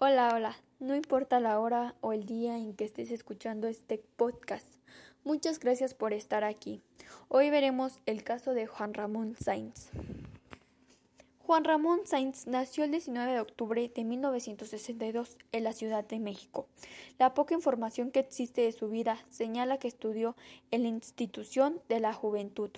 Hola, 0.00 0.30
hola. 0.32 0.56
No 0.78 0.94
importa 0.94 1.40
la 1.40 1.58
hora 1.58 1.96
o 2.00 2.12
el 2.12 2.24
día 2.24 2.56
en 2.56 2.72
que 2.74 2.84
estés 2.84 3.10
escuchando 3.10 3.66
este 3.66 3.98
podcast. 3.98 4.64
Muchas 5.24 5.58
gracias 5.58 5.92
por 5.92 6.12
estar 6.12 6.44
aquí. 6.44 6.80
Hoy 7.26 7.50
veremos 7.50 7.98
el 8.06 8.22
caso 8.22 8.54
de 8.54 8.68
Juan 8.68 8.94
Ramón 8.94 9.34
Sainz. 9.34 9.90
Juan 11.40 11.64
Ramón 11.64 12.02
Sainz 12.04 12.46
nació 12.46 12.84
el 12.84 12.92
19 12.92 13.32
de 13.32 13.40
octubre 13.40 13.90
de 13.92 14.04
1962 14.04 15.36
en 15.50 15.64
la 15.64 15.72
Ciudad 15.72 16.06
de 16.06 16.20
México. 16.20 16.68
La 17.18 17.34
poca 17.34 17.54
información 17.54 18.12
que 18.12 18.20
existe 18.20 18.60
de 18.60 18.70
su 18.70 18.88
vida 18.88 19.18
señala 19.30 19.78
que 19.78 19.88
estudió 19.88 20.36
en 20.70 20.84
la 20.84 20.90
institución 20.90 21.80
de 21.88 21.98
la 21.98 22.12
juventud. 22.12 22.70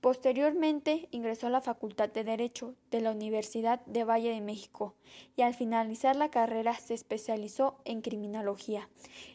Posteriormente 0.00 1.08
ingresó 1.10 1.48
a 1.48 1.50
la 1.50 1.60
Facultad 1.60 2.08
de 2.08 2.22
Derecho 2.22 2.76
de 2.92 3.00
la 3.00 3.10
Universidad 3.10 3.84
de 3.86 4.04
Valle 4.04 4.30
de 4.30 4.40
México 4.40 4.94
y 5.36 5.42
al 5.42 5.54
finalizar 5.54 6.14
la 6.14 6.30
carrera 6.30 6.74
se 6.74 6.94
especializó 6.94 7.80
en 7.84 8.00
criminología 8.00 8.88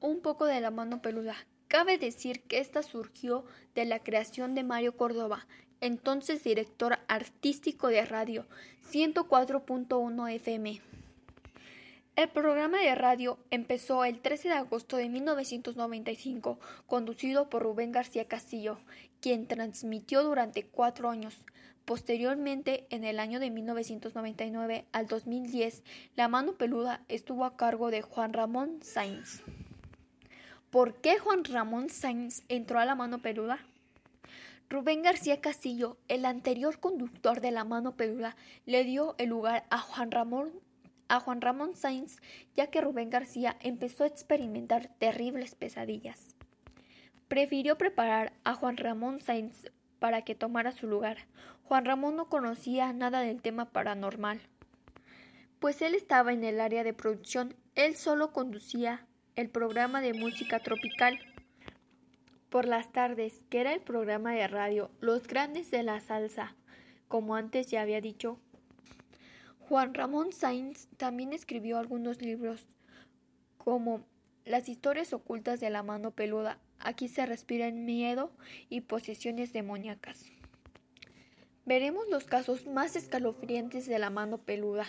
un 0.00 0.20
poco 0.20 0.44
de 0.44 0.60
la 0.60 0.70
mano 0.70 1.00
peluda. 1.00 1.34
Cabe 1.68 1.96
decir 1.96 2.42
que 2.42 2.58
esta 2.58 2.82
surgió 2.82 3.46
de 3.74 3.86
la 3.86 4.00
creación 4.00 4.54
de 4.54 4.62
Mario 4.62 4.96
Córdoba, 4.96 5.46
entonces 5.80 6.44
director 6.44 6.98
artístico 7.08 7.88
de 7.88 8.04
radio 8.04 8.46
104.1 8.92 10.34
FM. 10.34 10.82
El 12.16 12.28
programa 12.28 12.78
de 12.78 12.94
radio 12.94 13.38
empezó 13.50 14.04
el 14.04 14.20
13 14.20 14.48
de 14.48 14.54
agosto 14.54 14.98
de 14.98 15.08
1995, 15.08 16.58
conducido 16.86 17.48
por 17.48 17.62
Rubén 17.62 17.90
García 17.90 18.26
Castillo, 18.26 18.78
quien 19.20 19.46
transmitió 19.46 20.22
durante 20.22 20.66
cuatro 20.66 21.08
años. 21.08 21.34
Posteriormente, 21.86 22.88
en 22.90 23.04
el 23.04 23.20
año 23.20 23.38
de 23.38 23.48
1999 23.48 24.86
al 24.90 25.06
2010, 25.06 25.84
la 26.16 26.26
mano 26.26 26.54
peluda 26.54 27.04
estuvo 27.08 27.44
a 27.44 27.56
cargo 27.56 27.92
de 27.92 28.02
Juan 28.02 28.32
Ramón 28.32 28.80
Sainz. 28.82 29.44
¿Por 30.70 31.00
qué 31.00 31.20
Juan 31.20 31.44
Ramón 31.44 31.88
Sainz 31.88 32.42
entró 32.48 32.80
a 32.80 32.84
la 32.86 32.96
mano 32.96 33.22
peluda? 33.22 33.60
Rubén 34.68 35.02
García 35.02 35.40
Castillo, 35.40 35.96
el 36.08 36.24
anterior 36.24 36.80
conductor 36.80 37.40
de 37.40 37.52
la 37.52 37.62
mano 37.62 37.96
peluda, 37.96 38.36
le 38.64 38.82
dio 38.82 39.14
el 39.18 39.28
lugar 39.28 39.64
a 39.70 39.78
Juan 39.78 40.10
Ramón 40.10 40.50
a 41.08 41.20
Juan 41.20 41.40
Ramón 41.40 41.76
Sainz, 41.76 42.16
ya 42.56 42.66
que 42.66 42.80
Rubén 42.80 43.10
García 43.10 43.56
empezó 43.60 44.02
a 44.02 44.08
experimentar 44.08 44.88
terribles 44.98 45.54
pesadillas. 45.54 46.34
Prefirió 47.28 47.78
preparar 47.78 48.32
a 48.42 48.54
Juan 48.54 48.76
Ramón 48.76 49.20
Sainz 49.20 49.70
para 49.98 50.22
que 50.22 50.34
tomara 50.34 50.72
su 50.72 50.86
lugar. 50.86 51.18
Juan 51.64 51.84
Ramón 51.84 52.16
no 52.16 52.28
conocía 52.28 52.92
nada 52.92 53.20
del 53.20 53.42
tema 53.42 53.66
paranormal, 53.66 54.40
pues 55.58 55.82
él 55.82 55.94
estaba 55.94 56.32
en 56.32 56.44
el 56.44 56.60
área 56.60 56.84
de 56.84 56.94
producción, 56.94 57.54
él 57.74 57.96
solo 57.96 58.32
conducía 58.32 59.06
el 59.34 59.48
programa 59.48 60.00
de 60.00 60.14
música 60.14 60.60
tropical. 60.60 61.18
Por 62.50 62.66
las 62.66 62.92
tardes, 62.92 63.44
que 63.50 63.60
era 63.60 63.72
el 63.72 63.80
programa 63.80 64.32
de 64.32 64.46
radio 64.48 64.90
Los 65.00 65.26
Grandes 65.26 65.70
de 65.70 65.82
la 65.82 66.00
Salsa, 66.00 66.54
como 67.08 67.34
antes 67.34 67.68
ya 67.68 67.82
había 67.82 68.00
dicho, 68.00 68.38
Juan 69.68 69.94
Ramón 69.94 70.32
Sainz 70.32 70.88
también 70.96 71.32
escribió 71.32 71.78
algunos 71.78 72.22
libros 72.22 72.64
como 73.58 74.06
Las 74.44 74.68
historias 74.68 75.12
ocultas 75.12 75.58
de 75.58 75.70
la 75.70 75.82
mano 75.82 76.12
peluda. 76.12 76.60
Aquí 76.78 77.08
se 77.08 77.26
respira 77.26 77.66
en 77.66 77.84
miedo 77.84 78.30
y 78.68 78.82
posesiones 78.82 79.52
demoníacas. 79.52 80.30
Veremos 81.64 82.06
los 82.08 82.24
casos 82.24 82.66
más 82.66 82.94
escalofriantes 82.94 83.86
de 83.86 83.98
la 83.98 84.10
mano 84.10 84.38
peluda, 84.38 84.86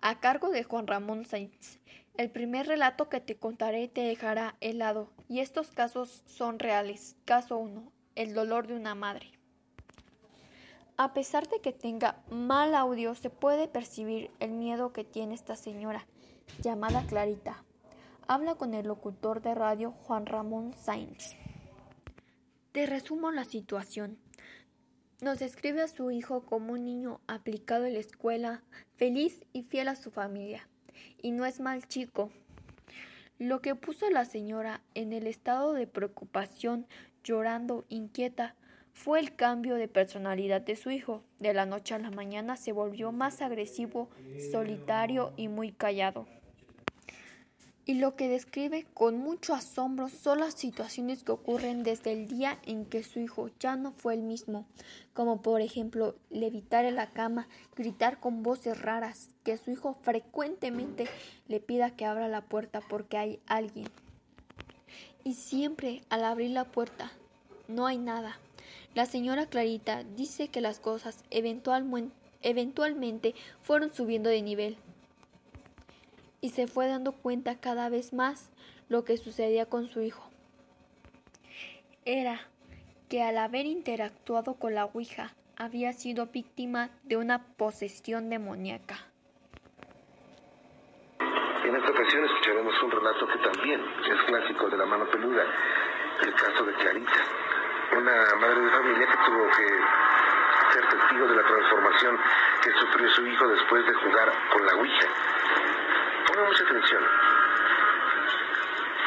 a 0.00 0.18
cargo 0.20 0.50
de 0.50 0.64
Juan 0.64 0.86
Ramón 0.86 1.24
Sainz. 1.24 1.78
El 2.16 2.30
primer 2.30 2.66
relato 2.66 3.08
que 3.08 3.20
te 3.20 3.36
contaré 3.36 3.86
te 3.86 4.00
dejará 4.00 4.56
helado, 4.60 5.12
y 5.28 5.38
estos 5.38 5.70
casos 5.70 6.24
son 6.26 6.58
reales. 6.58 7.14
Caso 7.24 7.58
1. 7.58 7.92
El 8.16 8.34
dolor 8.34 8.66
de 8.66 8.74
una 8.74 8.96
madre. 8.96 9.30
A 10.96 11.14
pesar 11.14 11.48
de 11.48 11.60
que 11.60 11.70
tenga 11.70 12.20
mal 12.28 12.74
audio, 12.74 13.14
se 13.14 13.30
puede 13.30 13.68
percibir 13.68 14.32
el 14.40 14.50
miedo 14.50 14.92
que 14.92 15.04
tiene 15.04 15.36
esta 15.36 15.54
señora, 15.54 16.04
llamada 16.60 17.06
Clarita. 17.06 17.62
Habla 18.30 18.56
con 18.56 18.74
el 18.74 18.86
locutor 18.86 19.40
de 19.40 19.54
radio 19.54 19.90
Juan 19.90 20.26
Ramón 20.26 20.74
Sainz. 20.74 21.34
Te 22.72 22.84
resumo 22.84 23.30
la 23.30 23.46
situación. 23.46 24.18
Nos 25.22 25.38
describe 25.38 25.80
a 25.80 25.88
su 25.88 26.10
hijo 26.10 26.44
como 26.44 26.74
un 26.74 26.84
niño 26.84 27.22
aplicado 27.26 27.86
en 27.86 27.94
la 27.94 28.00
escuela, 28.00 28.62
feliz 28.96 29.46
y 29.54 29.62
fiel 29.62 29.88
a 29.88 29.96
su 29.96 30.10
familia. 30.10 30.68
Y 31.22 31.30
no 31.30 31.46
es 31.46 31.58
mal 31.58 31.88
chico. 31.88 32.30
Lo 33.38 33.62
que 33.62 33.74
puso 33.74 34.04
a 34.04 34.10
la 34.10 34.26
señora 34.26 34.82
en 34.92 35.14
el 35.14 35.26
estado 35.26 35.72
de 35.72 35.86
preocupación, 35.86 36.86
llorando, 37.24 37.86
inquieta, 37.88 38.56
fue 38.92 39.20
el 39.20 39.36
cambio 39.36 39.76
de 39.76 39.88
personalidad 39.88 40.60
de 40.60 40.76
su 40.76 40.90
hijo. 40.90 41.22
De 41.38 41.54
la 41.54 41.64
noche 41.64 41.94
a 41.94 41.98
la 41.98 42.10
mañana 42.10 42.58
se 42.58 42.72
volvió 42.72 43.10
más 43.10 43.40
agresivo, 43.40 44.10
solitario 44.52 45.32
y 45.38 45.48
muy 45.48 45.72
callado. 45.72 46.26
Y 47.88 47.94
lo 47.94 48.16
que 48.16 48.28
describe 48.28 48.84
con 48.92 49.16
mucho 49.16 49.54
asombro 49.54 50.10
son 50.10 50.40
las 50.40 50.52
situaciones 50.52 51.22
que 51.22 51.32
ocurren 51.32 51.84
desde 51.84 52.12
el 52.12 52.28
día 52.28 52.58
en 52.66 52.84
que 52.84 53.02
su 53.02 53.18
hijo 53.18 53.48
ya 53.60 53.76
no 53.76 53.92
fue 53.92 54.12
el 54.12 54.20
mismo, 54.20 54.66
como 55.14 55.40
por 55.40 55.62
ejemplo 55.62 56.14
levitar 56.28 56.84
en 56.84 56.96
la 56.96 57.12
cama, 57.12 57.48
gritar 57.74 58.20
con 58.20 58.42
voces 58.42 58.82
raras, 58.82 59.30
que 59.42 59.56
su 59.56 59.70
hijo 59.70 59.96
frecuentemente 60.02 61.08
le 61.46 61.60
pida 61.60 61.96
que 61.96 62.04
abra 62.04 62.28
la 62.28 62.42
puerta 62.42 62.82
porque 62.82 63.16
hay 63.16 63.40
alguien. 63.46 63.88
Y 65.24 65.32
siempre 65.32 66.02
al 66.10 66.24
abrir 66.24 66.50
la 66.50 66.64
puerta 66.64 67.10
no 67.68 67.86
hay 67.86 67.96
nada. 67.96 68.38
La 68.94 69.06
señora 69.06 69.46
Clarita 69.46 70.04
dice 70.04 70.48
que 70.48 70.60
las 70.60 70.78
cosas 70.78 71.24
eventualmente 71.30 73.34
fueron 73.62 73.94
subiendo 73.94 74.28
de 74.28 74.42
nivel 74.42 74.76
y 76.40 76.50
se 76.50 76.66
fue 76.66 76.88
dando 76.88 77.12
cuenta 77.12 77.60
cada 77.60 77.88
vez 77.88 78.12
más 78.12 78.50
lo 78.88 79.04
que 79.04 79.16
sucedía 79.16 79.66
con 79.66 79.86
su 79.86 80.02
hijo. 80.02 80.30
Era 82.04 82.40
que 83.08 83.22
al 83.22 83.38
haber 83.38 83.66
interactuado 83.66 84.54
con 84.54 84.74
la 84.74 84.84
Ouija 84.84 85.34
había 85.56 85.92
sido 85.92 86.26
víctima 86.26 86.90
de 87.04 87.16
una 87.16 87.44
posesión 87.56 88.30
demoníaca. 88.30 88.96
En 91.64 91.76
esta 91.76 91.90
ocasión 91.90 92.24
escucharemos 92.24 92.82
un 92.82 92.90
relato 92.90 93.26
que 93.26 93.38
también 93.50 93.80
es 93.80 94.22
clásico 94.26 94.70
de 94.70 94.76
la 94.78 94.86
mano 94.86 95.10
peluda, 95.10 95.42
el 96.22 96.34
caso 96.34 96.64
de 96.64 96.72
Clarita 96.74 97.48
una 97.96 98.34
madre 98.36 98.60
de 98.60 98.70
familia 98.70 99.06
que 99.06 99.16
tuvo 99.24 99.48
que 99.50 99.66
ser 100.72 100.88
testigo 100.88 101.26
de 101.26 101.36
la 101.36 101.42
transformación 101.42 102.18
que 102.62 102.70
sufrió 102.72 103.10
su 103.10 103.26
hijo 103.26 103.48
después 103.48 103.86
de 103.86 103.94
jugar 103.94 104.32
con 104.52 104.66
la 104.66 104.74
Ouija 104.74 105.08
mucha 106.48 106.64
atención. 106.64 107.02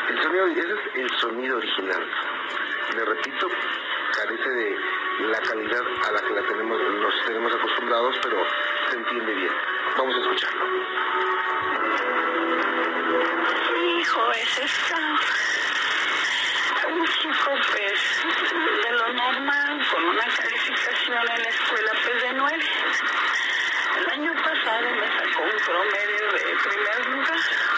El 0.09 0.21
sonido, 0.21 0.47
ese 0.47 0.59
es 0.61 0.95
el 0.95 1.09
sonido 1.19 1.57
original. 1.57 2.07
Le 2.93 3.05
repito, 3.05 3.47
carece 4.13 4.49
de 4.49 4.79
la 5.27 5.39
calidad 5.39 5.81
a 6.07 6.11
la 6.11 6.21
que 6.21 6.33
la 6.33 6.41
tenemos, 6.43 6.79
nos 6.79 7.25
tenemos 7.25 7.55
acostumbrados, 7.55 8.15
pero 8.21 8.45
se 8.89 8.97
entiende 8.97 9.33
bien. 9.33 9.53
Vamos 9.97 10.15
a 10.15 10.19
escucharlo. 10.19 10.65
Hijo, 13.97 14.31
es 14.33 14.59
esta. 14.59 14.97
Un 16.89 17.05
chico, 17.05 17.51
pues, 17.71 18.23
de 18.83 18.91
lo 18.91 19.13
normal, 19.13 19.87
con 19.91 20.03
una 20.03 20.25
calificación 20.25 21.17
en 21.17 21.41
la 21.41 21.49
escuela, 21.49 21.91
pues 22.03 22.21
de 22.21 22.33
nueve. 22.33 22.69
El 23.97 24.09
año 24.11 24.33
pasado 24.33 24.89
me 24.91 25.07
sacó 25.07 25.43
un 25.43 25.57
promedio 25.65 26.20
primer 26.63 27.09
lugar 27.09 27.70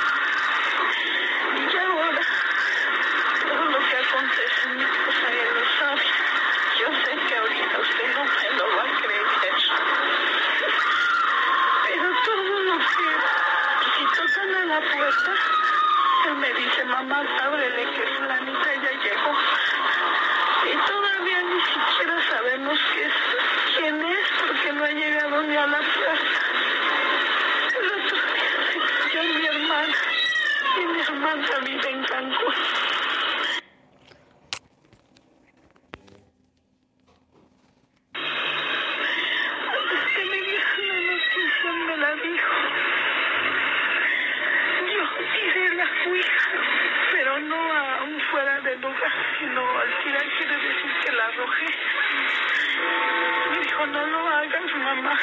Me 53.83 53.89
dijo, 53.89 54.01
no 54.01 54.05
lo 54.07 54.27
hagas, 54.29 54.75
mamá. 54.77 55.19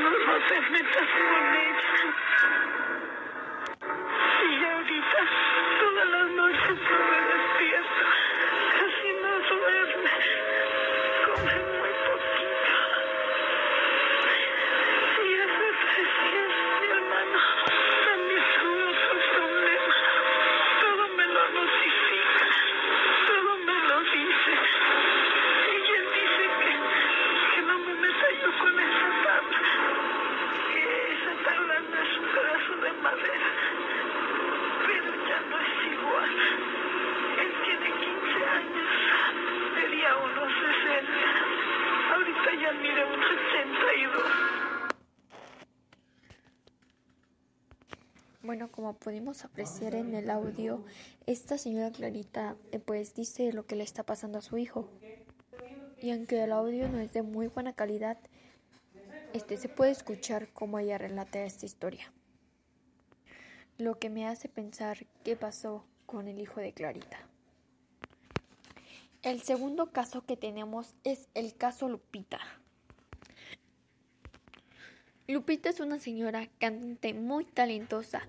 No, 0.00 0.10
no 0.10 0.46
te 0.46 0.60
metas 0.70 1.08
con 1.18 2.25
Un 42.68 42.72
82. 42.72 44.22
Bueno, 48.42 48.72
como 48.72 48.94
pudimos 48.94 49.44
apreciar 49.44 49.94
en 49.94 50.14
el 50.14 50.28
audio, 50.30 50.84
esta 51.26 51.58
señora 51.58 51.92
Clarita 51.92 52.56
eh, 52.72 52.80
pues 52.80 53.14
dice 53.14 53.52
lo 53.52 53.66
que 53.66 53.76
le 53.76 53.84
está 53.84 54.02
pasando 54.02 54.38
a 54.38 54.42
su 54.42 54.58
hijo. 54.58 54.90
Y 56.02 56.10
aunque 56.10 56.42
el 56.42 56.50
audio 56.50 56.88
no 56.88 56.98
es 56.98 57.12
de 57.12 57.22
muy 57.22 57.46
buena 57.46 57.72
calidad, 57.72 58.18
este 59.32 59.58
se 59.58 59.68
puede 59.68 59.92
escuchar 59.92 60.48
cómo 60.52 60.80
ella 60.80 60.98
relata 60.98 61.44
esta 61.44 61.66
historia. 61.66 62.12
Lo 63.78 64.00
que 64.00 64.10
me 64.10 64.26
hace 64.26 64.48
pensar 64.48 65.06
qué 65.22 65.36
pasó 65.36 65.84
con 66.04 66.26
el 66.26 66.40
hijo 66.40 66.60
de 66.60 66.72
Clarita. 66.72 67.28
El 69.26 69.42
segundo 69.42 69.90
caso 69.90 70.24
que 70.24 70.36
tenemos 70.36 70.94
es 71.02 71.28
el 71.34 71.56
caso 71.56 71.88
Lupita. 71.88 72.38
Lupita 75.26 75.68
es 75.68 75.80
una 75.80 75.98
señora 75.98 76.48
cantante 76.60 77.12
muy 77.12 77.44
talentosa 77.44 78.22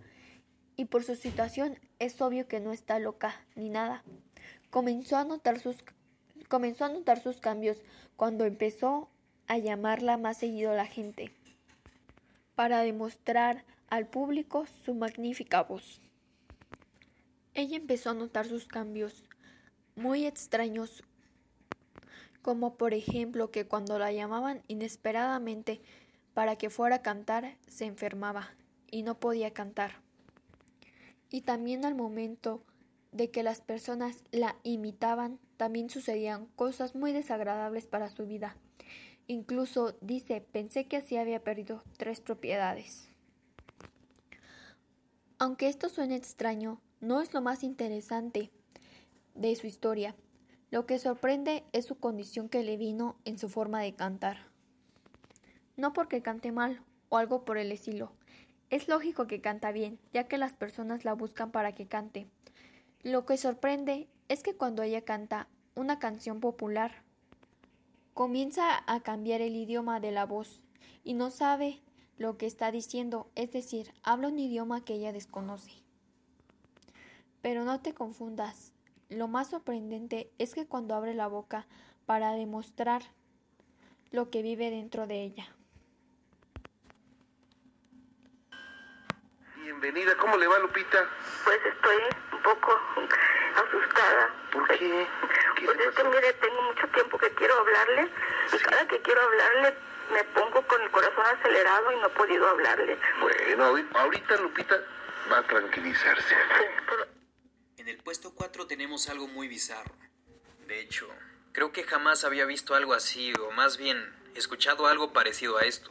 y 0.76 0.86
por 0.86 1.04
su 1.04 1.14
situación 1.14 1.78
es 2.00 2.20
obvio 2.20 2.48
que 2.48 2.60
no 2.60 2.74
está 2.74 2.98
loca 2.98 3.46
ni 3.54 3.70
nada. 3.70 4.04
Comenzó 4.72 5.18
a 5.18 5.24
notar 5.24 5.60
sus, 5.60 5.76
comenzó 6.48 6.86
a 6.86 6.90
notar 6.90 7.22
sus 7.22 7.40
cambios 7.42 7.78
cuando 8.16 8.46
empezó 8.46 9.08
a 9.46 9.60
llamarla 9.60 10.18
más 10.18 10.38
seguido 10.38 10.74
la 10.74 10.88
gente 10.88 11.32
para 12.56 12.82
demostrar 12.82 13.66
al 13.88 14.08
público 14.08 14.66
su 14.84 14.96
magnífica 14.96 15.62
voz. 15.62 16.02
Ella 17.54 17.78
empezó 17.78 18.10
a 18.10 18.16
notar 18.16 18.48
sus 18.48 18.66
cambios 18.66 19.27
muy 19.98 20.26
extraños, 20.26 21.04
como 22.44 22.78
por 22.78 22.94
ejemplo 22.94 23.52
que 23.52 23.68
cuando 23.68 24.00
la 24.00 24.12
llamaban 24.12 24.62
inesperadamente 24.68 25.82
para 26.34 26.56
que 26.56 26.70
fuera 26.70 26.98
a 26.98 27.02
cantar, 27.02 27.58
se 27.68 27.86
enfermaba 27.86 28.56
y 28.90 29.02
no 29.02 29.20
podía 29.20 29.52
cantar. 29.54 29.96
Y 31.30 31.42
también 31.42 31.84
al 31.84 31.96
momento 31.96 32.64
de 33.12 33.32
que 33.32 33.42
las 33.44 33.60
personas 33.60 34.24
la 34.32 34.56
imitaban, 34.64 35.40
también 35.58 35.90
sucedían 35.90 36.46
cosas 36.56 36.94
muy 36.94 37.12
desagradables 37.12 37.88
para 37.88 38.12
su 38.12 38.28
vida. 38.28 38.56
Incluso 39.26 39.98
dice, 40.02 40.40
pensé 40.40 40.86
que 40.86 40.98
así 40.98 41.18
había 41.18 41.44
perdido 41.44 41.84
tres 41.98 42.22
propiedades. 42.22 43.10
Aunque 45.40 45.68
esto 45.68 45.90
suene 45.90 46.16
extraño, 46.16 46.80
no 47.02 47.20
es 47.22 47.34
lo 47.34 47.42
más 47.42 47.64
interesante 47.64 48.52
de 49.38 49.56
su 49.56 49.68
historia. 49.68 50.16
Lo 50.70 50.86
que 50.86 51.00
sorprende 51.00 51.64
es 51.72 51.86
su 51.86 51.96
condición 51.96 52.50
que 52.50 52.64
le 52.64 52.76
vino 52.76 53.16
en 53.24 53.40
su 53.40 53.48
forma 53.48 53.82
de 53.82 53.94
cantar. 53.94 54.38
No 55.78 55.94
porque 55.94 56.22
cante 56.22 56.52
mal 56.52 56.82
o 57.10 57.18
algo 57.18 57.46
por 57.46 57.58
el 57.58 57.72
estilo. 57.72 58.12
Es 58.70 58.88
lógico 58.90 59.28
que 59.28 59.40
canta 59.40 59.72
bien, 59.72 59.98
ya 60.12 60.28
que 60.28 60.38
las 60.38 60.54
personas 60.54 61.06
la 61.06 61.14
buscan 61.14 61.52
para 61.52 61.74
que 61.74 61.88
cante. 61.88 62.28
Lo 63.02 63.26
que 63.26 63.38
sorprende 63.38 64.10
es 64.28 64.44
que 64.44 64.56
cuando 64.56 64.84
ella 64.84 65.06
canta 65.06 65.48
una 65.76 66.00
canción 66.00 66.42
popular, 66.42 67.04
comienza 68.14 68.84
a 68.88 69.00
cambiar 69.02 69.42
el 69.42 69.56
idioma 69.56 70.00
de 70.00 70.12
la 70.12 70.26
voz 70.26 70.66
y 71.04 71.14
no 71.14 71.30
sabe 71.30 71.80
lo 72.18 72.38
que 72.38 72.48
está 72.48 72.72
diciendo, 72.72 73.30
es 73.36 73.52
decir, 73.52 73.94
habla 74.04 74.28
un 74.28 74.40
idioma 74.40 74.84
que 74.84 74.96
ella 74.96 75.14
desconoce. 75.14 75.72
Pero 77.42 77.64
no 77.64 77.80
te 77.80 77.94
confundas, 77.94 78.74
lo 79.10 79.28
más 79.28 79.50
sorprendente 79.50 80.32
es 80.38 80.54
que 80.54 80.68
cuando 80.68 80.96
abre 80.96 81.14
la 81.14 81.28
boca 81.28 81.66
para 82.06 82.32
demostrar 82.34 83.02
lo 84.12 84.30
que 84.30 84.42
vive 84.42 84.70
dentro 84.70 85.08
de 85.08 85.22
ella. 85.24 85.48
Bienvenida, 89.56 90.16
¿cómo 90.18 90.38
le 90.38 90.48
va 90.48 90.60
Lupita? 90.60 91.08
Pues 91.44 91.60
estoy 91.66 91.96
un 92.34 92.42
poco 92.42 92.80
asustada. 93.56 94.30
¿Por 94.52 94.68
qué? 94.70 95.08
¿Qué 95.58 95.66
Pues 95.66 95.80
es 95.80 95.96
que 95.96 96.04
mire, 96.06 96.34
tengo 96.34 96.62
mucho 96.64 96.88
tiempo 96.90 97.18
que 97.18 97.30
quiero 97.32 97.54
hablarle 97.60 98.10
y 98.54 98.58
cada 98.64 98.88
que 98.88 99.02
quiero 99.02 99.22
hablarle 99.22 99.76
me 100.14 100.24
pongo 100.26 100.62
con 100.68 100.82
el 100.82 100.90
corazón 100.92 101.26
acelerado 101.26 101.92
y 101.92 101.96
no 101.98 102.08
he 102.08 102.10
podido 102.12 102.48
hablarle. 102.48 102.98
Bueno, 103.20 103.66
ahori- 103.72 103.88
ahorita 103.98 104.38
Lupita 104.38 104.80
va 105.32 105.40
a 105.40 105.44
tranquilizarse. 105.44 106.30
Sí, 106.36 106.66
pero 106.88 107.07
En 107.88 107.92
el 107.96 108.04
puesto 108.04 108.34
4 108.36 108.68
tenemos 108.68 109.08
algo 109.08 109.30
muy 109.30 109.48
bizarro. 109.48 109.96
De 110.68 110.82
hecho, 110.82 111.08
creo 111.54 111.72
que 111.72 111.84
jamás 111.86 112.26
había 112.26 112.44
visto 112.44 112.76
algo 112.76 112.94
así, 112.94 113.32
o 113.40 113.52
más 113.52 113.78
bien, 113.78 114.14
escuchado 114.36 114.88
algo 114.88 115.14
parecido 115.14 115.58
a 115.58 115.62
esto. 115.62 115.90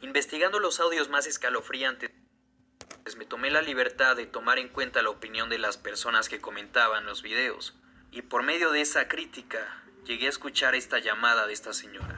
Investigando 0.00 0.60
los 0.60 0.78
audios 0.78 1.08
más 1.08 1.26
escalofriantes, 1.26 2.12
pues 3.02 3.16
me 3.16 3.26
tomé 3.26 3.50
la 3.50 3.62
libertad 3.62 4.14
de 4.14 4.26
tomar 4.26 4.60
en 4.60 4.68
cuenta 4.68 5.02
la 5.02 5.10
opinión 5.10 5.48
de 5.48 5.58
las 5.58 5.76
personas 5.76 6.28
que 6.28 6.40
comentaban 6.40 7.04
los 7.04 7.22
videos, 7.22 7.74
y 8.12 8.22
por 8.22 8.44
medio 8.44 8.70
de 8.70 8.80
esa 8.80 9.08
crítica, 9.08 9.82
llegué 10.04 10.26
a 10.26 10.30
escuchar 10.30 10.76
esta 10.76 11.00
llamada 11.00 11.48
de 11.48 11.52
esta 11.52 11.72
señora. 11.72 12.14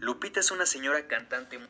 Lupita 0.00 0.40
es 0.40 0.50
una 0.50 0.66
señora 0.66 1.08
cantante 1.08 1.66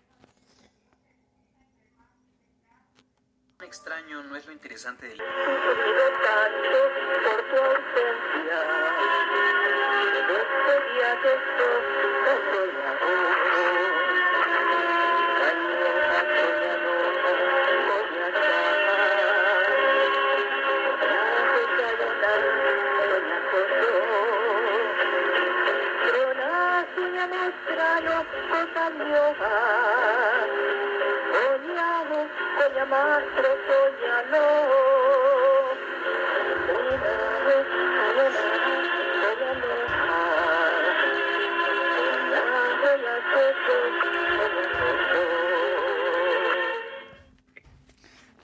extraño, 3.64 4.22
no 4.24 4.36
es 4.36 4.46
lo 4.46 4.52
interesante 4.52 5.08
del... 5.08 5.20
soñalo. 33.66 34.46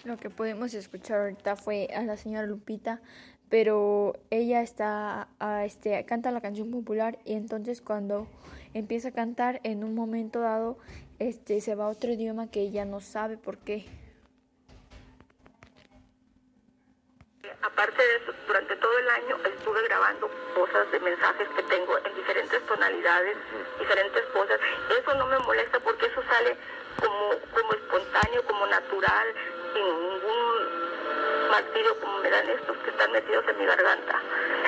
Lo 0.04 0.16
que 0.16 0.30
pudimos 0.30 0.74
escuchar 0.74 1.20
ahorita 1.20 1.56
fue 1.56 1.88
a 1.94 2.02
la 2.02 2.16
señora 2.16 2.46
Lupita 2.46 3.00
pero 3.52 4.14
ella 4.30 4.62
está, 4.62 5.28
a, 5.38 5.66
este, 5.66 6.02
canta 6.06 6.30
la 6.30 6.40
canción 6.40 6.70
popular 6.70 7.18
y 7.26 7.34
entonces 7.34 7.82
cuando 7.82 8.26
empieza 8.72 9.08
a 9.08 9.12
cantar 9.12 9.60
en 9.62 9.84
un 9.84 9.94
momento 9.94 10.40
dado, 10.40 10.78
este, 11.18 11.60
se 11.60 11.74
va 11.74 11.84
a 11.84 11.88
otro 11.88 12.10
idioma 12.10 12.50
que 12.50 12.62
ella 12.62 12.86
no 12.86 13.00
sabe 13.00 13.36
por 13.36 13.58
qué. 13.58 13.84
Aparte 17.82 18.00
de 18.00 18.14
eso, 18.14 18.32
durante 18.46 18.76
todo 18.76 18.96
el 18.96 19.10
año 19.10 19.38
estuve 19.44 19.82
grabando 19.88 20.30
cosas 20.54 20.88
de 20.92 21.00
mensajes 21.00 21.48
que 21.48 21.64
tengo 21.64 21.98
en 21.98 22.14
diferentes 22.14 22.64
tonalidades, 22.64 23.36
diferentes 23.76 24.24
cosas. 24.26 24.60
Eso 24.88 25.14
no 25.14 25.26
me 25.26 25.36
molesta 25.40 25.80
porque 25.80 26.06
eso 26.06 26.22
sale 26.30 26.56
como, 27.00 27.30
como 27.50 27.72
espontáneo, 27.72 28.44
como 28.44 28.66
natural, 28.68 29.34
sin 29.74 29.84
ningún 29.84 31.50
martirio 31.50 31.98
como 31.98 32.18
me 32.18 32.30
dan 32.30 32.48
estos 32.50 32.76
que 32.84 32.90
están 32.90 33.10
metidos 33.10 33.48
en 33.48 33.58
mi 33.58 33.66
garganta. 33.66 34.20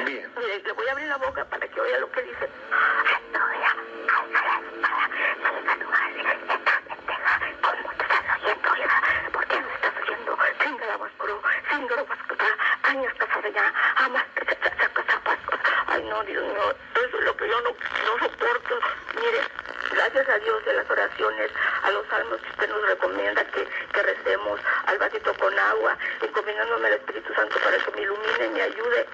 Bien. 0.05 0.33
Mire, 0.37 0.59
le 0.65 0.73
voy 0.73 0.89
a 0.89 0.91
abrir 0.91 1.07
la 1.07 1.17
boca 1.19 1.45
para 1.45 1.69
que 1.69 1.81
oiga 1.81 1.99
lo 2.01 2.11
que 2.11 2.21
dice. 2.21 2.49
¿Por 9.33 9.47
qué 9.47 9.61
no 9.61 9.69
estás 9.69 9.93
oyendo? 10.03 10.37
Chingada 10.65 10.97
vascuro, 10.97 11.43
chingada 11.71 12.03
vascura, 12.03 12.24
años 12.95 13.13
casada 13.19 13.49
ya, 13.49 13.73
amas, 13.97 14.25
Ay, 15.87 16.03
no, 16.05 16.23
Dios 16.25 16.43
mío, 16.45 16.75
eso 17.07 17.19
es 17.19 17.25
lo 17.25 17.37
que 17.37 17.49
yo 17.49 17.61
no, 17.61 17.71
no 17.71 18.19
soporto. 18.19 18.79
Mire, 19.15 19.41
gracias 19.93 20.29
a 20.29 20.39
Dios 20.39 20.65
de 20.65 20.73
las 20.75 20.91
oraciones, 20.91 21.51
a 21.83 21.91
los 21.91 22.07
salmos 22.09 22.41
que 22.41 22.49
usted 22.51 22.69
nos 22.69 22.83
recomienda 22.87 23.45
que, 23.47 23.69
que 23.93 24.03
recemos, 24.03 24.61
al 24.87 24.99
vasito 24.99 25.35
con 25.35 25.57
agua, 25.59 25.97
encomendándome 26.23 26.89
al 26.89 26.95
Espíritu 26.95 27.33
Santo 27.35 27.57
para 27.63 27.79
que 27.79 27.91
me 27.93 28.03
ilumine 28.03 28.47
y 28.47 28.51
me 28.51 28.63
ayude. 28.63 29.07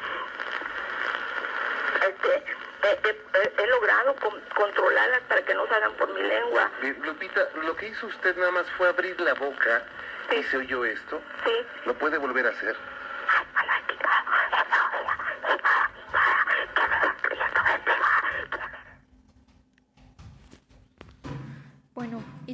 Este, 2.08 2.34
eh, 2.36 3.00
eh, 3.04 3.22
eh, 3.34 3.52
he 3.58 3.66
logrado 3.66 4.14
con- 4.16 4.40
controlarlas 4.54 5.20
para 5.28 5.42
que 5.42 5.54
no 5.54 5.66
salgan 5.66 5.92
por 5.94 6.08
mi 6.14 6.22
lengua. 6.22 6.70
Bien, 6.80 6.96
Lupita, 7.02 7.46
lo 7.62 7.76
que 7.76 7.88
hizo 7.88 8.06
usted 8.06 8.36
nada 8.36 8.52
más 8.52 8.66
fue 8.78 8.88
abrir 8.88 9.20
la 9.20 9.34
boca 9.34 9.82
y 10.30 10.36
Sí. 10.36 10.44
se 10.44 10.56
oyó 10.58 10.84
esto. 10.86 11.20
Sí. 11.44 11.66
¿Lo 11.84 11.94
puede 11.94 12.16
volver 12.16 12.46
a 12.46 12.50
hacer? 12.50 12.74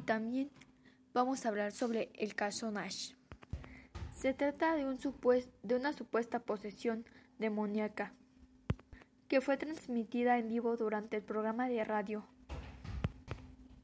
También 0.07 0.51
vamos 1.13 1.45
a 1.45 1.49
hablar 1.49 1.73
sobre 1.73 2.11
el 2.15 2.35
caso 2.35 2.71
Nash. 2.71 3.13
Se 4.15 4.33
trata 4.33 4.77
de, 4.77 4.87
una 5.75 5.93
supuesta 5.93 6.39
posesión 6.39 7.05
demoníaca 7.39 8.15
que 9.29 9.41
fue 9.41 9.57
transmitida 9.57 10.39
en 10.39 10.49
vivo 10.49 10.77
durante 10.77 11.17
el 11.17 11.23
programa 11.23 11.69
de 11.69 11.85
radio. 11.85 12.25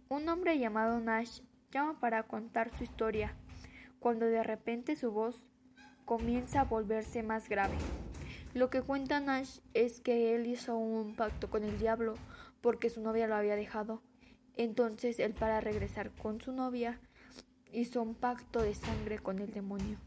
Un 0.08 0.28
hombre 0.28 0.58
llamado 0.58 1.00
Nash 1.00 1.40
llama 1.72 1.98
para 1.98 2.22
contar 2.22 2.70
su 2.78 2.84
historia, 2.84 3.34
cuando 3.98 4.26
de 4.26 4.44
repente 4.44 4.94
su 4.94 5.10
voz 5.10 5.48
comienza 6.04 6.60
a 6.60 6.64
volverse 6.64 7.24
más 7.24 7.48
grave. 7.48 7.76
Lo 8.54 8.70
que 8.70 8.82
cuenta 8.82 9.18
Nash 9.18 9.58
es 9.74 10.00
que 10.00 10.36
él 10.36 10.46
hizo 10.46 10.76
un 10.76 11.16
pacto 11.16 11.50
con 11.50 11.64
el 11.64 11.78
diablo 11.78 12.14
porque 12.60 12.90
su 12.90 13.00
novia 13.00 13.26
lo 13.26 13.34
había 13.34 13.56
dejado. 13.56 14.02
Entonces 14.56 15.18
él 15.18 15.34
para 15.34 15.60
regresar 15.60 16.10
con 16.10 16.40
su 16.40 16.52
novia 16.52 17.00
hizo 17.72 18.02
un 18.02 18.14
pacto 18.14 18.62
de 18.62 18.74
sangre 18.74 19.18
con 19.18 19.38
el 19.38 19.52
demonio. 19.52 19.98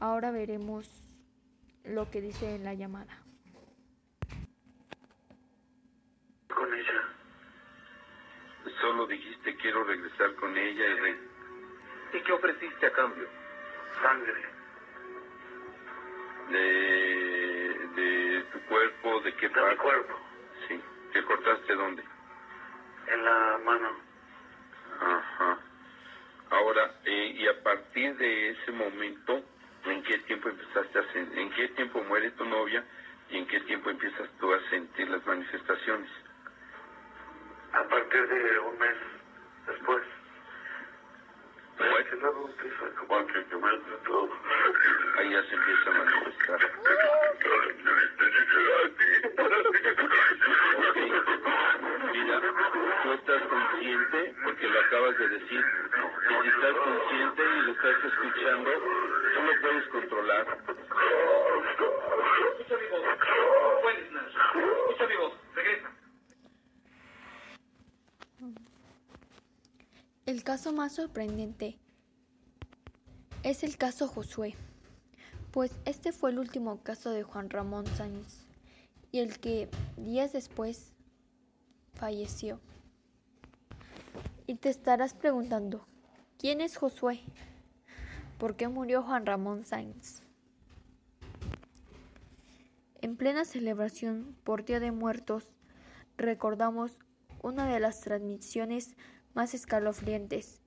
Ahora 0.00 0.30
veremos 0.30 0.88
lo 1.84 2.10
que 2.10 2.20
dice 2.20 2.54
en 2.54 2.64
la 2.64 2.74
llamada. 2.74 3.26
con 6.56 6.72
ella. 6.72 7.02
Solo 8.80 9.06
dijiste 9.06 9.56
quiero 9.56 9.84
regresar 9.84 10.34
con 10.36 10.56
ella 10.56 10.86
y 10.86 10.94
re... 10.94 11.16
¿Y 12.14 12.20
qué 12.20 12.32
ofreciste 12.32 12.86
a 12.86 12.92
cambio? 12.92 13.28
Sangre. 14.00 14.42
De, 16.50 16.58
de 17.94 18.44
tu 18.52 18.60
cuerpo, 18.68 19.20
¿de 19.20 19.34
qué 19.34 19.50
parte? 19.50 19.70
mi 19.70 19.76
cuerpo. 19.76 20.18
Sí. 20.66 20.80
¿Te 21.12 21.22
cortaste 21.24 21.74
dónde? 21.74 22.02
En 23.08 23.24
la 23.24 23.58
mano. 23.64 23.90
Ajá. 25.00 25.58
Ahora, 26.50 26.94
eh, 27.04 27.34
y 27.36 27.46
a 27.48 27.62
partir 27.62 28.16
de 28.16 28.50
ese 28.50 28.72
momento, 28.72 29.42
¿en 29.84 30.02
qué 30.02 30.18
tiempo 30.18 30.48
empezaste 30.48 30.98
a 30.98 31.12
sentir, 31.12 31.38
en 31.38 31.50
qué 31.50 31.68
tiempo 31.68 32.02
muere 32.04 32.30
tu 32.32 32.44
novia 32.44 32.84
y 33.30 33.38
en 33.38 33.46
qué 33.46 33.60
tiempo 33.60 33.90
empiezas 33.90 34.28
tú 34.40 34.52
a 34.52 34.60
sentir 34.70 35.08
las 35.08 35.24
manifestaciones? 35.26 36.10
A 37.72 37.82
partir 37.84 38.28
de 38.28 38.58
un 38.58 38.78
mes 38.78 38.96
después. 39.66 40.02
Bueno. 41.78 41.96
Empieza 41.98 42.96
como 42.96 43.26
que 43.26 43.40
todo. 44.04 44.30
Ahí 45.18 45.30
ya 45.30 45.42
se 45.42 45.54
empieza 45.54 45.90
a 45.90 46.04
manifestar. 46.04 46.70
Estás 53.16 53.42
consciente, 53.48 54.34
porque 54.44 54.68
lo 54.68 54.80
acabas 54.80 55.18
de 55.18 55.28
decir, 55.28 55.60
que 56.28 56.42
si 56.42 56.48
estás 56.48 56.74
consciente 56.84 57.42
y 57.42 57.62
lo 57.62 57.72
estás 57.72 58.04
escuchando, 58.04 58.70
tú 59.34 59.42
lo 59.42 59.60
puedes 59.60 59.88
controlar. 59.88 60.46
Escucha 62.58 62.76
mi 62.76 62.88
voz. 62.90 63.02
Puedes, 63.82 64.12
Nash. 64.12 64.34
Escucha 64.88 65.06
mi 65.06 65.16
voz. 65.16 65.32
Regresa. 65.54 65.90
El 70.26 70.42
caso 70.44 70.72
más 70.72 70.94
sorprendente 70.94 71.78
es 73.42 73.62
el 73.62 73.76
caso 73.76 74.08
Josué, 74.08 74.54
pues 75.52 75.72
este 75.84 76.12
fue 76.12 76.30
el 76.30 76.38
último 76.38 76.82
caso 76.82 77.10
de 77.10 77.22
Juan 77.22 77.48
Ramón 77.48 77.86
Sáenz 77.86 78.44
y 79.12 79.20
el 79.20 79.38
que 79.38 79.68
días 79.96 80.32
después 80.32 80.92
falleció. 81.94 82.60
Y 84.46 84.56
te 84.56 84.68
estarás 84.68 85.14
preguntando, 85.14 85.86
¿quién 86.38 86.60
es 86.60 86.76
Josué? 86.76 87.20
¿Por 88.38 88.56
qué 88.56 88.68
murió 88.68 89.02
Juan 89.02 89.26
Ramón 89.26 89.64
Sáenz? 89.64 90.22
En 93.00 93.16
plena 93.16 93.44
celebración 93.44 94.36
por 94.44 94.64
Día 94.64 94.80
de 94.80 94.92
Muertos, 94.92 95.44
recordamos 96.16 96.92
una 97.42 97.66
de 97.72 97.80
las 97.80 98.00
transmisiones 98.00 98.94
más 99.34 99.54
escalofriantes 99.54 100.60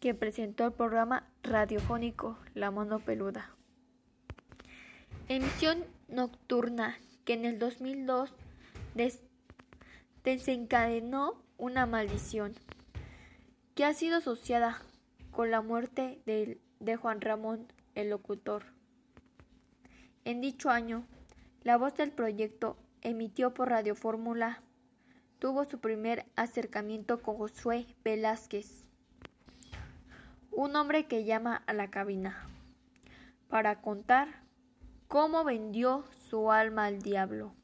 que 0.00 0.14
presentó 0.14 0.64
el 0.66 0.72
programa 0.72 1.28
radiofónico 1.42 2.38
La 2.54 2.70
Mano 2.70 3.00
Peluda. 3.00 3.50
Emisión 5.28 5.84
nocturna 6.08 6.96
que 7.24 7.32
en 7.34 7.44
el 7.44 7.58
2002 7.58 8.30
des- 8.94 9.22
desencadenó 10.26 11.40
una 11.56 11.86
maldición 11.86 12.52
que 13.76 13.84
ha 13.84 13.94
sido 13.94 14.16
asociada 14.16 14.82
con 15.30 15.52
la 15.52 15.62
muerte 15.62 16.20
de 16.26 16.96
Juan 16.96 17.20
Ramón, 17.20 17.72
el 17.94 18.10
locutor. 18.10 18.64
En 20.24 20.40
dicho 20.40 20.68
año, 20.68 21.06
la 21.62 21.76
voz 21.76 21.94
del 21.94 22.10
proyecto 22.10 22.76
emitió 23.02 23.54
por 23.54 23.68
Radio 23.68 23.94
Fórmula 23.94 24.62
tuvo 25.38 25.64
su 25.64 25.78
primer 25.78 26.26
acercamiento 26.34 27.22
con 27.22 27.36
Josué 27.36 27.86
Velázquez, 28.02 28.84
un 30.50 30.74
hombre 30.74 31.06
que 31.06 31.24
llama 31.24 31.62
a 31.68 31.72
la 31.72 31.88
cabina 31.88 32.48
para 33.46 33.80
contar 33.80 34.42
cómo 35.06 35.44
vendió 35.44 36.04
su 36.28 36.50
alma 36.50 36.86
al 36.86 37.00
diablo. 37.00 37.54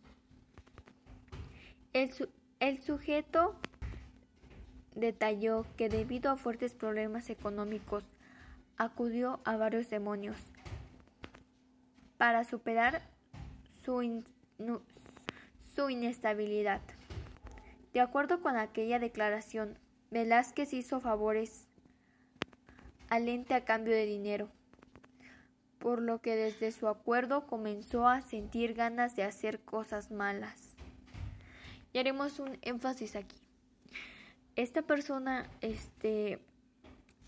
El 2.63 2.81
sujeto 2.81 3.57
detalló 4.95 5.67
que 5.77 5.89
debido 5.89 6.31
a 6.31 6.37
fuertes 6.37 6.75
problemas 6.75 7.29
económicos 7.29 8.05
acudió 8.77 9.41
a 9.45 9.57
varios 9.57 9.91
demonios 9.91 10.37
para 12.19 12.45
superar 12.45 13.03
su, 13.83 14.23
su 15.75 15.91
inestabilidad. 15.91 16.81
De 17.93 18.01
acuerdo 18.01 18.41
con 18.41 18.57
aquella 18.57 19.01
declaración, 19.01 19.77
Velázquez 20.13 20.73
hizo 20.73 21.01
favores 21.01 21.67
al 23.09 23.29
ente 23.29 23.55
a 23.55 23.65
cambio 23.65 23.93
de 23.93 24.07
dinero, 24.07 24.49
por 25.81 26.01
lo 26.01 26.21
que 26.21 26.37
desde 26.37 26.71
su 26.71 26.87
acuerdo 26.87 27.49
comenzó 27.49 28.07
a 28.07 28.21
sentir 28.21 28.75
ganas 28.75 29.17
de 29.17 29.25
hacer 29.25 29.59
cosas 29.65 30.13
malas. 30.13 30.72
Y 31.93 31.99
haremos 31.99 32.39
un 32.39 32.59
énfasis 32.63 33.17
aquí. 33.17 33.37
Esta 34.57 34.83
persona, 34.83 35.49
este, 35.61 36.39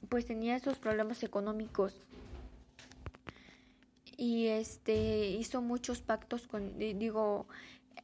pues 0.08 0.26
tenía 0.26 0.56
esos 0.56 0.78
problemas 0.78 1.22
económicos 1.22 1.94
y 4.16 4.46
este 4.46 5.30
hizo 5.30 5.60
muchos 5.60 6.00
pactos 6.00 6.46
con 6.46 6.78
digo 6.78 7.46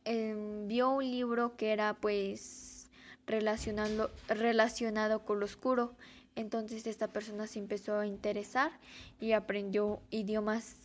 eh, 0.04 0.64
vio 0.66 0.90
un 0.90 1.10
libro 1.10 1.56
que 1.56 1.72
era 1.72 1.94
pues 1.94 2.90
relacionado 3.26 4.10
relacionado 4.28 5.24
con 5.24 5.40
lo 5.40 5.46
oscuro 5.46 5.94
entonces 6.36 6.86
esta 6.86 7.08
persona 7.08 7.46
se 7.46 7.58
empezó 7.58 7.98
a 7.98 8.06
interesar 8.06 8.72
y 9.20 9.32
aprendió 9.32 10.00
idiomas 10.10 10.76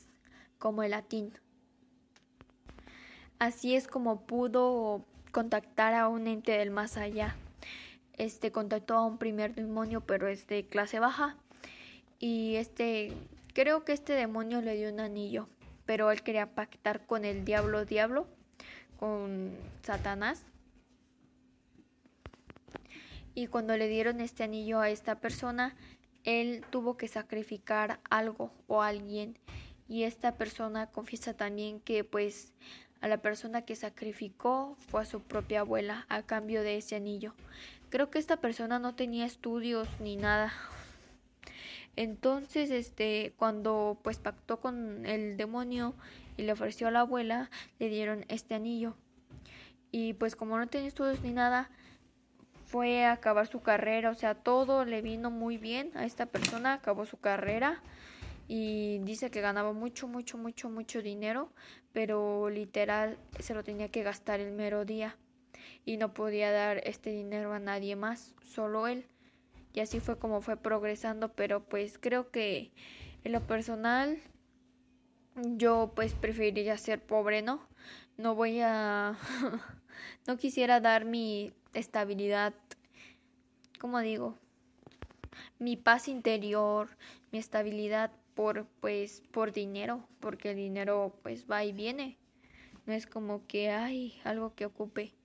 como 0.60 0.84
el 0.84 0.92
latín 0.92 1.34
así 3.40 3.76
es 3.76 3.88
como 3.88 4.26
pudo 4.26 5.06
contactar 5.36 5.94
a 5.94 6.08
un 6.08 6.28
ente 6.28 6.54
del 6.54 6.72
más 6.72 6.98
allá 6.98 7.36
este 8.18 8.52
contactó 8.52 8.96
a 8.96 9.06
un 9.06 9.18
primer 9.18 9.54
demonio 9.54 10.02
pero 10.02 10.28
es 10.28 10.48
de 10.48 10.66
clase 10.66 11.00
baja 11.00 11.36
y 12.20 12.56
este 12.56 13.12
Creo 13.56 13.86
que 13.86 13.94
este 13.94 14.12
demonio 14.12 14.60
le 14.60 14.76
dio 14.76 14.92
un 14.92 15.00
anillo, 15.00 15.48
pero 15.86 16.12
él 16.12 16.24
quería 16.24 16.56
pactar 16.56 17.06
con 17.06 17.24
el 17.24 17.46
diablo 17.46 17.86
diablo, 17.86 18.28
con 19.00 19.56
Satanás. 19.82 20.44
Y 23.34 23.48
cuando 23.48 23.78
le 23.78 23.88
dieron 23.88 24.20
este 24.20 24.44
anillo 24.44 24.82
a 24.82 24.90
esta 24.90 25.22
persona, 25.22 25.74
él 26.26 26.66
tuvo 26.70 26.98
que 26.98 27.08
sacrificar 27.08 28.02
algo 28.10 28.52
o 28.68 28.82
alguien. 28.82 29.40
Y 29.88 30.04
esta 30.04 30.36
persona 30.36 30.88
confiesa 30.88 31.34
también 31.34 31.80
que 31.80 32.04
pues 32.04 32.52
a 33.06 33.08
la 33.08 33.18
persona 33.18 33.62
que 33.62 33.76
sacrificó 33.76 34.76
fue 34.80 35.04
a 35.04 35.06
su 35.06 35.22
propia 35.22 35.60
abuela 35.60 36.08
a 36.10 36.24
cambio 36.24 36.64
de 36.64 36.78
ese 36.78 36.96
anillo. 36.96 37.36
Creo 37.92 38.10
que 38.10 38.18
esta 38.18 38.38
persona 38.38 38.80
no 38.80 38.96
tenía 38.96 39.28
estudios 39.28 39.88
ni 40.00 40.16
nada, 40.16 40.52
entonces, 41.96 42.72
este, 42.72 43.36
cuando 43.38 44.00
pues 44.02 44.18
pactó 44.18 44.60
con 44.60 45.06
el 45.06 45.38
demonio 45.38 45.94
y 46.36 46.42
le 46.42 46.54
ofreció 46.54 46.88
a 46.88 46.92
la 46.92 47.02
abuela, 47.02 47.52
le 47.78 47.90
dieron 47.90 48.26
este 48.28 48.56
anillo. 48.56 48.96
Y 49.92 50.14
pues 50.14 50.36
como 50.36 50.58
no 50.58 50.66
tenía 50.66 50.88
estudios 50.88 51.22
ni 51.22 51.32
nada, 51.32 51.70
fue 52.66 53.06
a 53.06 53.12
acabar 53.12 53.46
su 53.46 53.62
carrera, 53.62 54.10
o 54.10 54.16
sea, 54.16 54.34
todo 54.34 54.84
le 54.84 55.04
vino 55.04 55.30
muy 55.30 55.60
bien 55.60 55.92
a 55.94 56.06
esta 56.06 56.26
persona, 56.26 56.74
acabó 56.74 57.06
su 57.06 57.18
carrera 57.18 57.84
y 58.48 59.00
dice 59.00 59.32
que 59.32 59.42
ganaba 59.42 59.74
mucho, 59.74 60.08
mucho, 60.08 60.38
mucho, 60.38 60.70
mucho 60.70 61.02
dinero, 61.02 61.52
pero 61.94 62.50
literal 62.50 63.18
se 63.40 63.54
lo 63.54 63.64
tenía 63.64 63.90
que 63.90 64.04
gastar 64.04 64.40
el 64.40 64.52
mero 64.52 64.86
día 64.86 65.18
y 65.86 65.98
no 65.98 66.14
podía 66.14 66.52
dar 66.52 66.82
este 66.86 67.10
dinero 67.12 67.54
a 67.54 67.60
nadie 67.60 67.96
más, 67.96 68.36
solo 68.42 68.88
él 68.88 69.06
y 69.76 69.82
así 69.82 70.00
fue 70.00 70.18
como 70.18 70.42
fue 70.42 70.56
progresando, 70.56 71.34
pero 71.34 71.62
pues 71.66 71.98
creo 72.00 72.32
que 72.32 72.72
en 73.26 73.34
lo 73.34 73.46
personal 73.46 74.18
yo 75.36 75.92
pues 75.94 76.14
preferiría 76.14 76.78
ser 76.78 77.02
pobre, 77.02 77.42
¿no? 77.42 77.68
No 78.16 78.36
voy 78.36 78.62
a 78.62 79.18
no 80.28 80.38
quisiera 80.38 80.80
dar 80.80 81.04
mi 81.04 81.52
estabilidad, 81.74 82.54
¿cómo 83.78 84.00
digo? 84.00 84.38
Mi 85.60 85.76
paz 85.76 86.08
interior, 86.08 86.88
mi 87.34 87.40
estabilidad 87.40 88.12
por 88.36 88.68
pues 88.80 89.24
por 89.32 89.52
dinero, 89.52 90.08
porque 90.20 90.52
el 90.52 90.58
dinero 90.58 91.20
pues 91.24 91.48
va 91.50 91.66
y 91.66 91.74
viene. 91.74 92.20
No 92.86 92.94
es 92.94 93.08
como 93.08 93.48
que 93.48 93.72
hay 93.72 94.20
algo 94.24 94.54
que 94.54 94.66
ocupe 94.66 95.16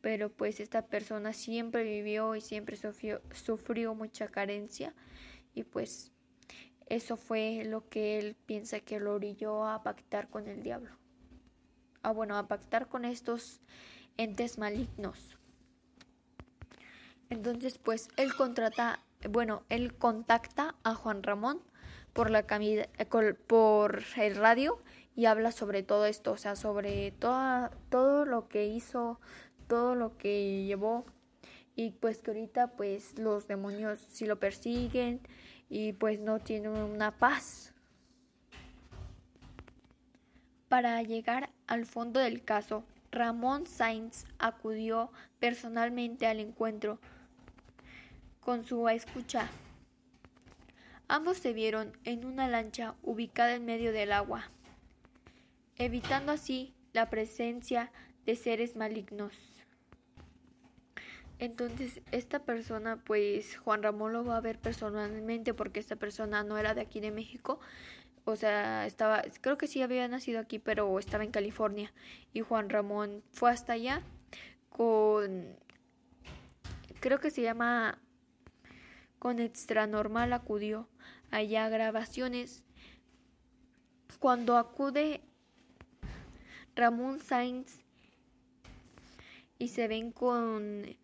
pero 0.00 0.30
pues 0.30 0.60
esta 0.60 0.86
persona 0.86 1.32
siempre 1.32 1.82
vivió 1.82 2.34
y 2.34 2.40
siempre 2.40 2.76
sufrió, 2.76 3.20
sufrió 3.32 3.94
mucha 3.94 4.28
carencia 4.28 4.94
y 5.54 5.64
pues 5.64 6.12
eso 6.86 7.16
fue 7.16 7.64
lo 7.64 7.88
que 7.88 8.18
él 8.18 8.36
piensa 8.46 8.80
que 8.80 9.00
lo 9.00 9.14
orilló 9.14 9.66
a 9.66 9.82
pactar 9.82 10.28
con 10.28 10.48
el 10.48 10.62
diablo. 10.62 10.96
Ah, 12.02 12.12
bueno, 12.12 12.36
a 12.38 12.46
pactar 12.46 12.88
con 12.88 13.04
estos 13.04 13.60
entes 14.16 14.56
malignos. 14.56 15.37
Entonces, 17.30 17.78
pues 17.78 18.08
él 18.16 18.34
contrata, 18.34 19.00
bueno, 19.28 19.62
él 19.68 19.94
contacta 19.94 20.74
a 20.82 20.94
Juan 20.94 21.22
Ramón 21.22 21.60
por 22.12 22.30
la 22.30 22.44
por 23.46 24.02
el 24.16 24.36
radio 24.36 24.82
y 25.14 25.26
habla 25.26 25.52
sobre 25.52 25.82
todo 25.82 26.06
esto, 26.06 26.32
o 26.32 26.36
sea, 26.36 26.56
sobre 26.56 27.12
toda, 27.12 27.70
todo 27.90 28.24
lo 28.24 28.48
que 28.48 28.66
hizo 28.66 29.20
todo 29.68 29.94
lo 29.94 30.16
que 30.16 30.64
llevó 30.64 31.04
y 31.76 31.92
pues 31.92 32.22
que 32.22 32.32
ahorita 32.32 32.72
pues 32.72 33.16
los 33.18 33.46
demonios 33.46 34.00
si 34.08 34.26
lo 34.26 34.40
persiguen 34.40 35.20
y 35.68 35.92
pues 35.92 36.18
no 36.18 36.40
tienen 36.40 36.72
una 36.72 37.12
paz. 37.16 37.72
Para 40.68 41.00
llegar 41.02 41.50
al 41.66 41.86
fondo 41.86 42.18
del 42.18 42.42
caso, 42.42 42.82
Ramón 43.12 43.66
Sainz 43.66 44.24
acudió 44.38 45.12
personalmente 45.38 46.26
al 46.26 46.40
encuentro 46.40 46.98
con 48.40 48.64
su 48.64 48.88
escucha. 48.88 49.48
Ambos 51.08 51.38
se 51.38 51.52
vieron 51.52 51.92
en 52.04 52.24
una 52.24 52.48
lancha 52.48 52.94
ubicada 53.02 53.54
en 53.54 53.64
medio 53.64 53.92
del 53.92 54.12
agua, 54.12 54.50
evitando 55.76 56.32
así 56.32 56.74
la 56.92 57.08
presencia 57.08 57.90
de 58.26 58.36
seres 58.36 58.76
malignos. 58.76 59.32
Entonces, 61.38 62.02
esta 62.10 62.40
persona, 62.40 62.96
pues 63.04 63.56
Juan 63.58 63.82
Ramón 63.82 64.12
lo 64.12 64.24
va 64.24 64.36
a 64.36 64.40
ver 64.40 64.58
personalmente 64.58 65.54
porque 65.54 65.78
esta 65.78 65.96
persona 65.96 66.42
no 66.42 66.58
era 66.58 66.74
de 66.74 66.80
aquí 66.80 67.00
de 67.00 67.12
México. 67.12 67.60
O 68.24 68.36
sea, 68.36 68.86
estaba, 68.86 69.22
creo 69.40 69.56
que 69.56 69.68
sí 69.68 69.80
había 69.80 70.06
nacido 70.08 70.40
aquí, 70.40 70.58
pero 70.58 70.98
estaba 70.98 71.24
en 71.24 71.30
California. 71.30 71.92
Y 72.32 72.40
Juan 72.40 72.68
Ramón 72.68 73.22
fue 73.32 73.50
hasta 73.50 73.74
allá 73.74 74.02
con, 74.68 75.56
creo 77.00 77.20
que 77.20 77.30
se 77.30 77.42
llama, 77.42 77.98
con 79.18 79.40
Extra 79.40 79.86
Normal 79.86 80.32
acudió 80.32 80.88
allá 81.30 81.68
grabaciones. 81.68 82.64
Cuando 84.18 84.56
acude 84.56 85.20
Ramón 86.74 87.20
Sainz 87.20 87.80
y 89.58 89.68
se 89.68 89.88
ven 89.88 90.12
con 90.12 90.96